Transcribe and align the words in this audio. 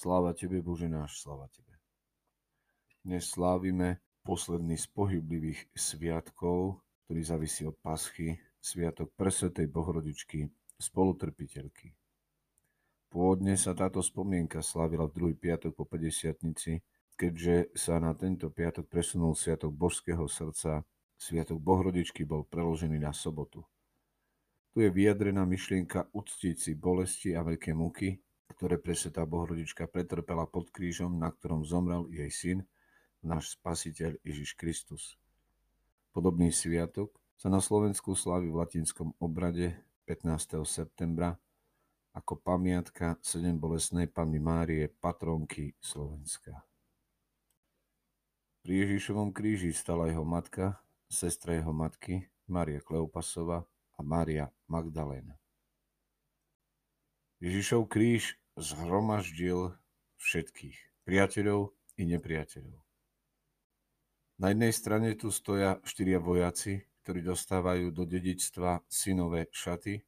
Sláva 0.00 0.32
Tebe, 0.32 0.64
Bože 0.64 0.88
náš, 0.88 1.20
sláva 1.20 1.44
Tebe. 1.52 1.76
Dnes 3.04 3.28
slávime 3.28 4.00
posledný 4.24 4.80
z 4.80 4.88
pohyblivých 4.96 5.76
sviatkov, 5.76 6.80
ktorý 7.04 7.20
závisí 7.20 7.68
od 7.68 7.76
paschy, 7.84 8.40
sviatok 8.64 9.12
Presvetej 9.12 9.68
Bohorodičky, 9.68 10.48
spolutrpiteľky. 10.80 11.92
Pôvodne 13.12 13.60
sa 13.60 13.76
táto 13.76 14.00
spomienka 14.00 14.64
slávila 14.64 15.04
v 15.04 15.12
druhý 15.20 15.34
piatok 15.36 15.76
po 15.76 15.84
50 15.84 16.80
keďže 17.20 17.68
sa 17.76 18.00
na 18.00 18.16
tento 18.16 18.48
piatok 18.48 18.88
presunul 18.88 19.36
sviatok 19.36 19.68
Božského 19.76 20.24
srdca, 20.32 20.80
sviatok 21.20 21.60
Bohrodičky 21.60 22.24
bol 22.24 22.48
preložený 22.48 22.96
na 23.04 23.12
sobotu. 23.12 23.68
Tu 24.72 24.80
je 24.80 24.88
vyjadrená 24.88 25.44
myšlienka 25.44 26.08
uctiť 26.16 26.56
si 26.56 26.72
bolesti 26.72 27.36
a 27.36 27.44
veľké 27.44 27.76
muky, 27.76 28.16
ktoré 28.50 28.76
presvetá 28.82 29.22
Bohrodička 29.22 29.86
pretrpela 29.86 30.44
pod 30.44 30.74
krížom, 30.74 31.22
na 31.22 31.30
ktorom 31.30 31.62
zomrel 31.62 32.10
jej 32.10 32.30
syn, 32.34 32.58
náš 33.22 33.54
spasiteľ 33.54 34.18
Ježiš 34.26 34.58
Kristus. 34.58 35.14
Podobný 36.10 36.50
sviatok 36.50 37.14
sa 37.38 37.46
na 37.46 37.62
Slovensku 37.62 38.18
slaví 38.18 38.50
v 38.50 38.60
latinskom 38.60 39.14
obrade 39.22 39.78
15. 40.04 40.60
septembra 40.66 41.38
ako 42.10 42.36
pamiatka 42.42 43.16
sedem 43.22 43.54
bolesnej 43.56 44.10
Panny 44.10 44.42
Márie, 44.42 44.90
patronky 44.90 45.78
Slovenska. 45.78 46.66
Pri 48.60 48.84
Ježišovom 48.84 49.32
kríži 49.32 49.72
stala 49.72 50.10
jeho 50.12 50.26
matka, 50.26 50.84
sestra 51.08 51.56
jeho 51.56 51.72
matky, 51.72 52.28
Maria 52.44 52.84
Kleopasova 52.84 53.64
a 53.96 54.00
Mária 54.04 54.52
Magdaléna. 54.68 55.39
Ježišov 57.40 57.88
kríž 57.88 58.36
zhromaždil 58.60 59.72
všetkých, 60.20 60.76
priateľov 61.08 61.72
i 61.96 62.04
nepriateľov. 62.04 62.80
Na 64.40 64.52
jednej 64.52 64.72
strane 64.76 65.16
tu 65.16 65.32
stoja 65.32 65.80
štyria 65.84 66.20
vojaci, 66.20 66.84
ktorí 67.04 67.24
dostávajú 67.24 67.92
do 67.96 68.04
dedičstva 68.04 68.84
synové 68.88 69.48
šaty. 69.52 70.04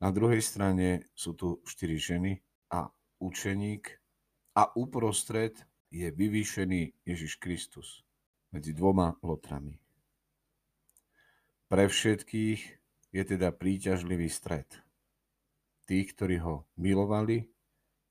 Na 0.00 0.12
druhej 0.12 0.44
strane 0.44 1.08
sú 1.16 1.32
tu 1.32 1.64
štyri 1.64 1.96
ženy 1.96 2.36
a 2.68 2.88
učeník 3.20 3.96
a 4.60 4.72
uprostred 4.76 5.56
je 5.88 6.12
vyvýšený 6.12 7.00
Ježiš 7.04 7.40
Kristus 7.40 8.04
medzi 8.52 8.76
dvoma 8.76 9.16
lotrami. 9.24 9.80
Pre 11.68 11.84
všetkých 11.88 12.60
je 13.12 13.22
teda 13.24 13.52
príťažlivý 13.56 14.28
stred. 14.28 14.85
Tých, 15.86 16.18
ktorí 16.18 16.42
ho 16.42 16.66
milovali, 16.82 17.46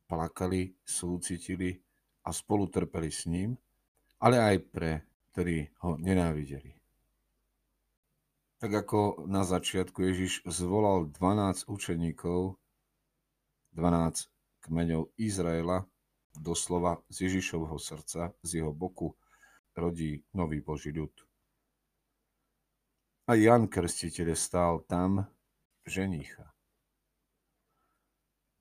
plakali, 0.07 0.79
súcitili 0.79 1.75
a 2.23 2.31
spolu 2.31 2.71
trpeli 2.71 3.11
s 3.11 3.27
ním, 3.27 3.59
ale 4.23 4.39
aj 4.39 4.57
pre, 4.71 4.91
ktorí 5.35 5.75
ho 5.83 5.99
nenávideli. 5.99 6.71
Tak 8.63 8.71
ako 8.87 9.27
na 9.27 9.43
začiatku 9.43 9.99
Ježiš 10.07 10.47
zvolal 10.47 11.11
12 11.11 11.67
učeníkov, 11.67 12.55
12 13.75 14.31
kmeňov 14.63 15.11
Izraela, 15.19 15.83
doslova 16.31 17.03
z 17.11 17.27
Ježišovho 17.27 17.75
srdca, 17.75 18.31
z 18.39 18.63
jeho 18.63 18.71
boku, 18.71 19.19
rodí 19.75 20.23
nový 20.31 20.63
Boží 20.63 20.95
ľud. 20.95 21.11
A 23.27 23.35
Jan 23.35 23.67
Krstiteľ 23.67 24.31
stál 24.39 24.87
tam, 24.87 25.27
ženícha. 25.83 26.54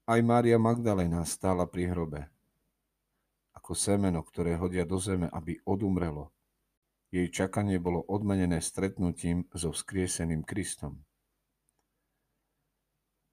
Aj 0.05 0.21
Mária 0.21 0.61
Magdalena 0.61 1.25
stála 1.25 1.65
pri 1.65 1.89
hrobe. 1.89 2.29
Ako 3.57 3.73
semeno, 3.73 4.21
ktoré 4.21 4.53
hodia 4.53 4.85
do 4.85 5.01
zeme, 5.01 5.33
aby 5.33 5.57
odumrelo. 5.65 6.29
Jej 7.09 7.33
čakanie 7.33 7.81
bolo 7.81 8.05
odmenené 8.05 8.61
stretnutím 8.61 9.49
so 9.57 9.73
vzkrieseným 9.73 10.45
Kristom. 10.45 11.01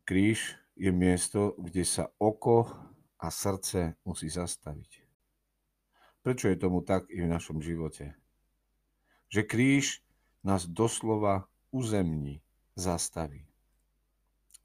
Kríž 0.08 0.56
je 0.80 0.96
miesto, 0.96 1.60
kde 1.60 1.84
sa 1.84 2.08
oko 2.16 2.72
a 3.20 3.28
srdce 3.28 4.00
musí 4.08 4.32
zastaviť. 4.32 5.04
Prečo 6.24 6.48
je 6.48 6.56
tomu 6.56 6.88
tak 6.88 7.04
i 7.12 7.20
v 7.20 7.28
našom 7.28 7.60
živote? 7.60 8.16
Že 9.28 9.44
kríž 9.44 9.86
nás 10.40 10.64
doslova 10.64 11.52
uzemní, 11.76 12.40
zastaví. 12.80 13.44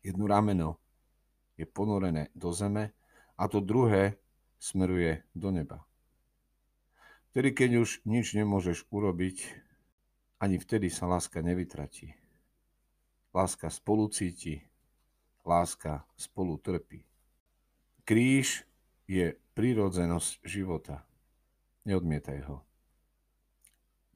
Jedno 0.06 0.30
rameno 0.30 0.78
je 1.56 1.64
ponorené 1.64 2.28
do 2.36 2.52
zeme 2.52 2.92
a 3.36 3.48
to 3.48 3.64
druhé 3.64 4.16
smeruje 4.60 5.24
do 5.32 5.50
neba. 5.52 5.84
Vtedy, 7.32 7.52
keď 7.52 7.70
už 7.84 8.00
nič 8.08 8.32
nemôžeš 8.32 8.88
urobiť, 8.88 9.44
ani 10.40 10.56
vtedy 10.56 10.88
sa 10.88 11.04
láska 11.04 11.44
nevytratí. 11.44 12.16
Láska 13.36 13.68
spolu 13.68 14.08
cíti, 14.08 14.64
láska 15.44 16.04
spolu 16.16 16.56
trpí. 16.56 17.04
Kríž 18.08 18.64
je 19.04 19.36
prírodzenosť 19.52 20.40
života. 20.44 21.04
Neodmietaj 21.84 22.40
ho. 22.48 22.64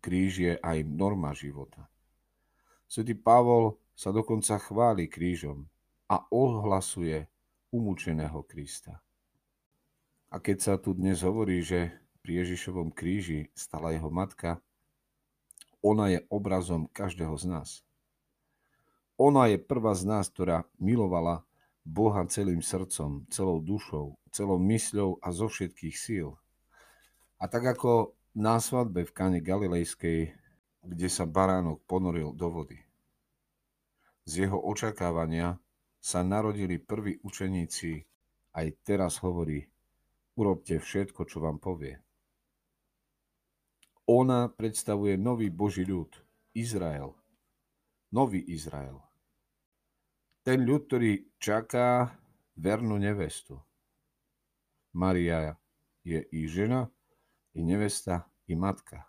Kríž 0.01 0.41
je 0.41 0.53
aj 0.57 0.85
norma 0.89 1.37
života. 1.37 1.93
Svetý 2.89 3.15
Pavol 3.15 3.77
sa 3.93 4.11
dokonca 4.11 4.57
chváli 4.57 5.07
krížom 5.07 5.69
a 6.11 6.27
ohlasuje 6.35 7.31
umúčeného 7.71 8.43
Krista. 8.43 8.99
A 10.27 10.43
keď 10.43 10.59
sa 10.59 10.75
tu 10.75 10.91
dnes 10.91 11.23
hovorí, 11.23 11.63
že 11.63 11.95
pri 12.27 12.43
Ježišovom 12.43 12.91
kríži 12.91 13.55
stala 13.55 13.95
jeho 13.95 14.11
matka, 14.11 14.59
ona 15.81 16.11
je 16.11 16.27
obrazom 16.27 16.91
každého 16.91 17.39
z 17.39 17.45
nás. 17.47 17.69
Ona 19.23 19.55
je 19.55 19.59
prvá 19.63 19.95
z 19.95 20.05
nás, 20.11 20.27
ktorá 20.27 20.67
milovala 20.83 21.47
Boha 21.87 22.27
celým 22.27 22.61
srdcom, 22.61 23.25
celou 23.31 23.63
dušou, 23.63 24.19
celou 24.35 24.59
mysľou 24.61 25.23
a 25.23 25.31
zo 25.31 25.47
všetkých 25.47 25.97
síl. 25.97 26.35
A 27.41 27.49
tak 27.49 27.65
ako 27.71 28.19
na 28.37 28.61
svadbe 28.61 29.07
v 29.07 29.15
Kane 29.15 29.41
Galilejskej, 29.41 30.35
kde 30.85 31.09
sa 31.09 31.25
baránok 31.25 31.81
ponoril 31.87 32.37
do 32.37 32.49
vody. 32.51 32.79
Z 34.29 34.47
jeho 34.47 34.61
očakávania 34.61 35.57
sa 36.01 36.25
narodili 36.25 36.81
prví 36.81 37.21
učeníci, 37.21 37.93
aj 38.57 38.67
teraz 38.83 39.21
hovorí, 39.21 39.63
urobte 40.41 40.81
všetko, 40.81 41.29
čo 41.29 41.45
vám 41.45 41.61
povie. 41.61 42.01
Ona 44.11 44.51
predstavuje 44.51 45.15
nový 45.15 45.53
Boží 45.53 45.87
ľud, 45.87 46.11
Izrael. 46.57 47.15
Nový 48.11 48.43
Izrael 48.43 49.11
ten 50.41 50.65
ľud, 50.65 50.89
ktorý 50.89 51.37
čaká 51.37 52.17
vernú 52.57 52.97
nevestu. 52.97 53.61
Maria 54.97 55.55
je 56.03 56.19
i 56.33 56.49
žena, 56.49 56.89
i 57.55 57.63
nevesta, 57.63 58.27
i 58.49 58.57
matka. 58.57 59.07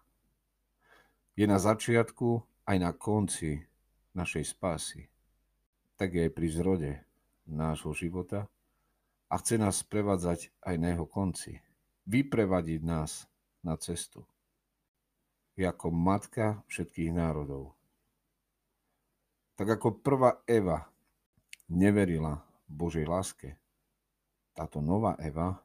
Je 1.33 1.47
na 1.47 1.57
začiatku 1.57 2.43
aj 2.67 2.77
na 2.77 2.91
konci 2.93 3.63
našej 4.13 4.43
spásy. 4.53 5.07
Tak 6.01 6.17
je 6.17 6.25
aj 6.25 6.33
pri 6.33 6.47
zrode 6.49 6.91
nášho 7.45 7.93
života 7.93 8.49
a 9.29 9.37
chce 9.37 9.61
nás 9.61 9.85
prevádzať 9.85 10.49
aj 10.65 10.75
na 10.81 10.97
jeho 10.97 11.05
konci. 11.05 11.61
Vyprevadiť 12.09 12.81
nás 12.81 13.29
na 13.61 13.77
cestu. 13.77 14.25
Ako 15.61 15.93
matka 15.93 16.65
všetkých 16.65 17.13
národov. 17.13 17.77
Tak 19.53 19.77
ako 19.77 20.01
prvá 20.01 20.41
Eva 20.49 20.89
neverila 21.69 22.41
Božej 22.65 23.05
láske. 23.05 23.61
Táto 24.57 24.81
nová 24.81 25.13
Eva 25.21 25.61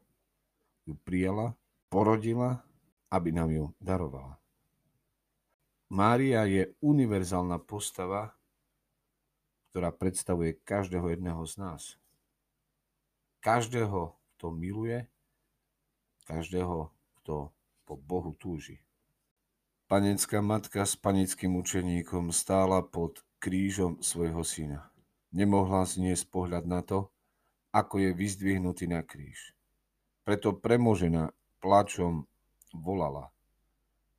ju 0.84 1.00
prijala, 1.00 1.56
porodila, 1.88 2.60
aby 3.08 3.32
nám 3.32 3.48
ju 3.56 3.64
darovala. 3.80 4.36
Mária 5.88 6.44
je 6.44 6.76
univerzálna 6.84 7.56
postava, 7.64 8.36
ktorá 9.76 9.92
predstavuje 9.92 10.56
každého 10.64 11.12
jedného 11.12 11.44
z 11.44 11.60
nás. 11.60 11.82
Každého, 13.44 14.16
kto 14.40 14.48
miluje, 14.48 15.04
každého, 16.24 16.88
kto 17.20 17.52
po 17.84 17.94
Bohu 18.00 18.32
túži. 18.32 18.80
Panenská 19.84 20.40
matka 20.40 20.80
s 20.80 20.96
panickým 20.96 21.60
učeníkom 21.60 22.32
stála 22.32 22.80
pod 22.80 23.20
krížom 23.36 24.00
svojho 24.00 24.40
syna 24.48 24.88
nemohla 25.28 25.84
zniesť 25.84 26.24
pohľad 26.32 26.64
na 26.64 26.80
to, 26.80 27.12
ako 27.68 28.00
je 28.00 28.16
vyzdvihnutý 28.16 28.88
na 28.88 29.04
kríž. 29.04 29.52
Preto 30.24 30.56
premožená 30.56 31.36
plačom 31.60 32.24
volala. 32.72 33.28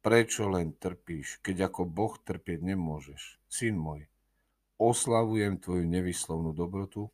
Prečo 0.05 0.53
len 0.53 0.77
trpíš, 0.77 1.41
keď 1.41 1.73
ako 1.73 1.89
Boh 1.89 2.13
trpieť 2.13 2.61
nemôžeš? 2.61 3.41
Syn 3.49 3.81
môj, 3.81 4.05
oslavujem 4.80 5.58
tvoju 5.60 5.86
nevyslovnú 5.86 6.52
dobrotu, 6.56 7.08